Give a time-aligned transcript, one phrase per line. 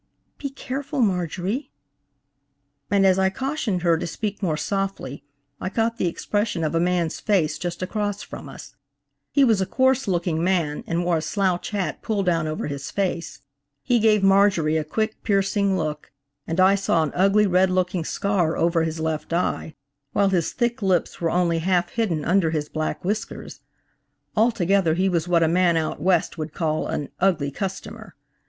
[0.39, 1.71] "Be careful, Marjorie!"
[2.89, 5.23] and as I cautioned her to speak more softly,
[5.59, 8.75] I caught the expression of a man's face just across from us.
[9.31, 12.89] He was a coarse looking man and wore a slouch hat pulled down over his
[12.89, 13.43] face.
[13.83, 16.11] He gave Marjorie a quick, piercing look,
[16.47, 19.75] and I saw an ugly, red looking scar over his left eye,
[20.13, 23.59] while his thick lips were only half hidden under his black whiskers.
[24.35, 28.15] Altogether he was what a man out West would call an "ugly customer."